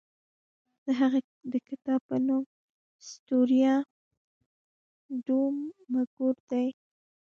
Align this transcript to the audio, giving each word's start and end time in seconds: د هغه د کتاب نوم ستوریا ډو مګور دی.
د 0.85 0.87
هغه 0.99 1.19
د 1.51 1.53
کتاب 1.67 2.01
نوم 2.27 2.43
ستوریا 3.09 3.75
ډو 5.25 5.39
مګور 5.91 6.35
دی. 6.49 6.67